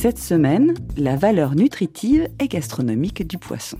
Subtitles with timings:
[0.00, 3.78] Cette semaine, la valeur nutritive et gastronomique du poisson.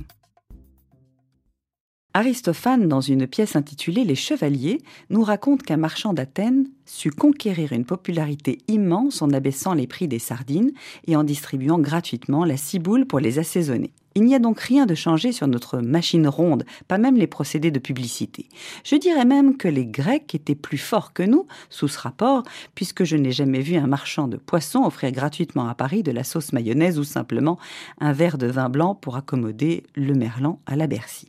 [2.13, 7.85] Aristophane, dans une pièce intitulée Les Chevaliers, nous raconte qu'un marchand d'Athènes sut conquérir une
[7.85, 10.73] popularité immense en abaissant les prix des sardines
[11.07, 13.93] et en distribuant gratuitement la ciboule pour les assaisonner.
[14.19, 17.71] Il n'y a donc rien de changé sur notre machine ronde, pas même les procédés
[17.71, 18.49] de publicité.
[18.83, 22.43] Je dirais même que les Grecs étaient plus forts que nous sous ce rapport,
[22.75, 26.25] puisque je n'ai jamais vu un marchand de poissons offrir gratuitement à Paris de la
[26.25, 27.61] sauce mayonnaise ou simplement
[28.01, 31.29] un verre de vin blanc pour accommoder le merlan à la Bercy.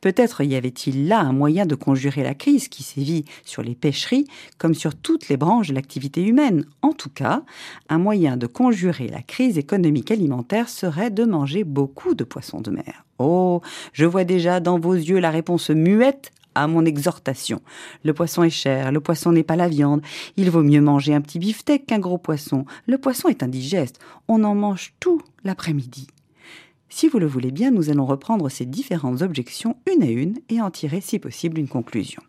[0.00, 4.26] Peut-être y avait-il là un moyen de conjurer la crise qui sévit sur les pêcheries
[4.58, 6.64] comme sur toutes les branches de l'activité humaine.
[6.82, 7.42] En tout cas,
[7.88, 12.70] un moyen de conjurer la crise économique alimentaire serait de manger beaucoup de poissons de
[12.70, 13.04] mer.
[13.18, 13.60] Oh,
[13.92, 17.60] je vois déjà dans vos yeux la réponse muette à mon exhortation.
[18.04, 20.02] Le poisson est cher, le poisson n'est pas la viande.
[20.36, 22.64] Il vaut mieux manger un petit beefsteak qu'un gros poisson.
[22.86, 23.98] Le poisson est indigeste.
[24.28, 26.06] On en mange tout l'après-midi.
[26.88, 30.60] Si vous le voulez bien, nous allons reprendre ces différentes objections une à une et
[30.60, 32.22] en tirer si possible une conclusion.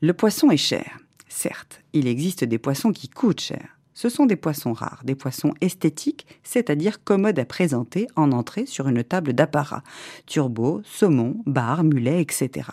[0.00, 0.98] Le poisson est cher.
[1.28, 3.75] Certes, il existe des poissons qui coûtent cher.
[3.96, 8.88] Ce sont des poissons rares, des poissons esthétiques, c'est-à-dire commodes à présenter en entrée sur
[8.88, 9.82] une table d'apparat.
[10.26, 12.68] Turbo, saumon, bar, mulet, etc.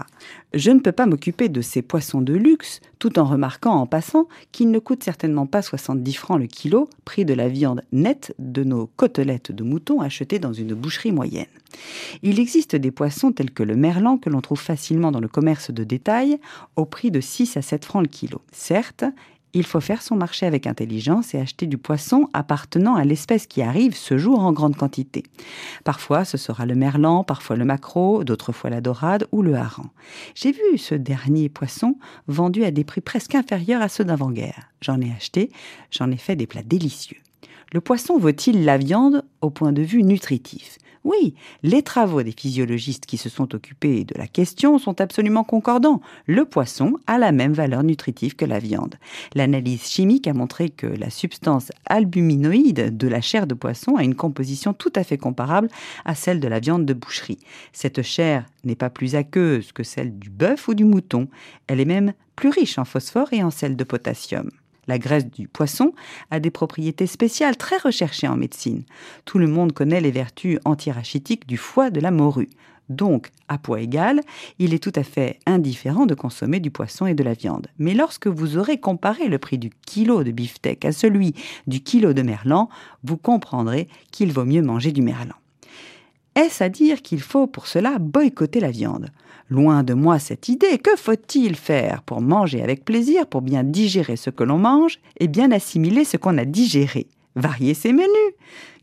[0.54, 4.28] Je ne peux pas m'occuper de ces poissons de luxe tout en remarquant en passant
[4.52, 8.66] qu'ils ne coûtent certainement pas 70 francs le kilo, prix de la viande nette de
[8.66, 11.48] nos côtelettes de mouton achetées dans une boucherie moyenne.
[12.22, 15.72] Il existe des poissons tels que le merlan que l'on trouve facilement dans le commerce
[15.72, 16.38] de détail
[16.76, 18.42] au prix de 6 à 7 francs le kilo.
[18.52, 19.06] Certes,
[19.54, 23.62] il faut faire son marché avec intelligence et acheter du poisson appartenant à l'espèce qui
[23.62, 25.24] arrive ce jour en grande quantité.
[25.84, 29.90] Parfois, ce sera le merlan, parfois le maquereau, d'autres fois la dorade ou le hareng.
[30.36, 31.98] J'ai vu ce dernier poisson
[32.28, 34.70] vendu à des prix presque inférieurs à ceux d'avant-guerre.
[34.82, 35.52] J'en ai acheté,
[35.92, 37.18] j'en ai fait des plats délicieux.
[37.72, 40.78] Le poisson vaut-il la viande au point de vue nutritif?
[41.04, 46.00] Oui, les travaux des physiologistes qui se sont occupés de la question sont absolument concordants.
[46.28, 48.96] Le poisson a la même valeur nutritive que la viande.
[49.36, 54.16] L'analyse chimique a montré que la substance albuminoïde de la chair de poisson a une
[54.16, 55.68] composition tout à fait comparable
[56.06, 57.40] à celle de la viande de boucherie.
[57.74, 61.28] Cette chair n'est pas plus aqueuse que celle du bœuf ou du mouton.
[61.68, 64.50] Elle est même plus riche en phosphore et en sel de potassium.
[64.88, 65.94] La graisse du poisson
[66.32, 68.84] a des propriétés spéciales très recherchées en médecine.
[69.26, 72.50] Tout le monde connaît les vertus antirachitiques du foie de la morue.
[72.90, 74.20] Donc, à poids égal,
[74.60, 77.68] il est tout à fait indifférent de consommer du poisson et de la viande.
[77.80, 81.34] Mais lorsque vous aurez comparé le prix du kilo de beefsteak à celui
[81.66, 82.70] du kilo de merlan,
[83.04, 85.36] vous comprendrez qu'il vaut mieux manger du merlan.
[86.36, 89.10] Est-ce à dire qu'il faut pour cela boycotter la viande?
[89.50, 90.80] Loin de moi cette idée.
[90.80, 95.28] Que faut-il faire pour manger avec plaisir, pour bien digérer ce que l'on mange et
[95.28, 97.08] bien assimiler ce qu'on a digéré?
[97.36, 98.10] Variez ses menus.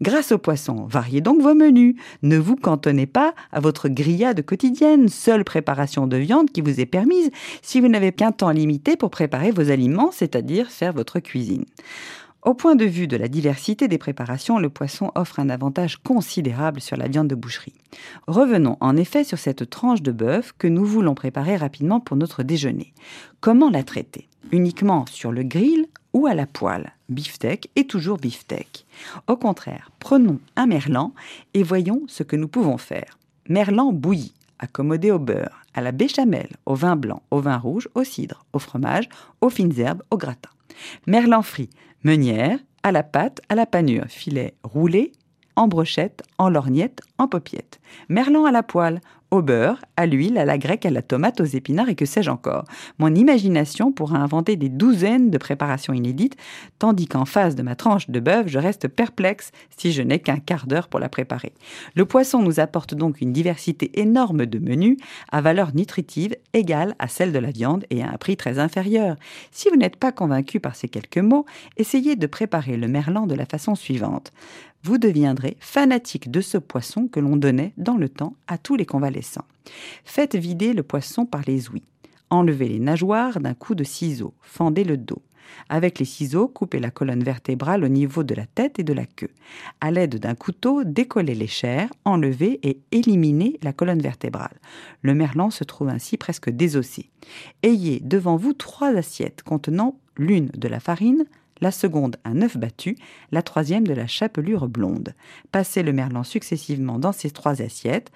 [0.01, 1.95] Grâce au poisson, variez donc vos menus.
[2.23, 6.87] Ne vous cantonnez pas à votre grillade quotidienne, seule préparation de viande qui vous est
[6.87, 7.31] permise
[7.63, 11.65] si vous n'avez qu'un temps limité pour préparer vos aliments, c'est-à-dire faire votre cuisine.
[12.43, 16.81] Au point de vue de la diversité des préparations, le poisson offre un avantage considérable
[16.81, 17.75] sur la viande de boucherie.
[18.27, 22.43] Revenons en effet sur cette tranche de bœuf que nous voulons préparer rapidement pour notre
[22.43, 22.95] déjeuner.
[23.41, 24.27] Comment la traiter?
[24.53, 26.95] Uniquement sur le grill ou à la poêle?
[27.11, 28.87] Beefsteak et toujours beefsteak.
[29.27, 31.13] Au contraire, prenons un merlan
[31.53, 33.19] et voyons ce que nous pouvons faire.
[33.51, 38.03] Merlan bouilli, accommodé au beurre, à la béchamel, au vin blanc, au vin rouge, au
[38.03, 39.11] cidre, au fromage,
[39.43, 40.51] aux fines herbes, au gratin.
[41.07, 41.69] Merlan frit,
[42.05, 45.13] meunière, à la pâte, à la panure, filet roulé,
[45.57, 47.81] en brochette, en lorgnette, en paupiette.
[48.09, 51.45] Merlan à la poêle, au beurre, à l'huile, à la grecque, à la tomate, aux
[51.45, 52.65] épinards et que sais-je encore.
[52.99, 56.37] Mon imagination pourra inventer des douzaines de préparations inédites,
[56.79, 60.39] tandis qu'en face de ma tranche de bœuf, je reste perplexe si je n'ai qu'un
[60.39, 61.53] quart d'heure pour la préparer.
[61.95, 64.97] Le poisson nous apporte donc une diversité énorme de menus
[65.31, 69.17] à valeur nutritive égale à celle de la viande et à un prix très inférieur.
[69.51, 71.47] Si vous n'êtes pas convaincu par ces quelques mots,
[71.77, 74.33] essayez de préparer le merlan de la façon suivante
[74.83, 78.87] vous deviendrez fanatique de ce poisson que l'on donnait dans le temps à tous les
[78.87, 79.20] convalescents.
[80.05, 81.85] Faites vider le poisson par les ouïes.
[82.31, 84.35] Enlevez les nageoires d'un coup de ciseau.
[84.41, 85.23] Fendez le dos.
[85.69, 89.07] Avec les ciseaux, coupez la colonne vertébrale au niveau de la tête et de la
[89.07, 89.31] queue.
[89.81, 94.61] À l'aide d'un couteau, décollez les chairs, enlevez et éliminez la colonne vertébrale.
[95.03, 97.11] Le merlan se trouve ainsi presque désossé.
[97.63, 101.25] Ayez devant vous trois assiettes contenant l'une de la farine,
[101.61, 102.97] la seconde un œuf battu,
[103.33, 105.15] la troisième de la chapelure blonde.
[105.53, 108.11] Passez le merlan successivement dans ces trois assiettes.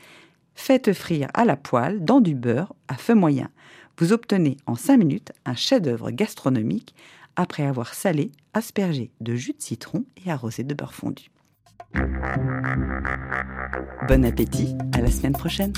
[0.55, 3.51] Faites frire à la poêle dans du beurre à feu moyen.
[3.99, 6.95] Vous obtenez en 5 minutes un chef-d'œuvre gastronomique
[7.37, 11.31] après avoir salé, aspergé de jus de citron et arrosé de beurre fondu.
[14.09, 15.73] Bon appétit, à la semaine prochaine.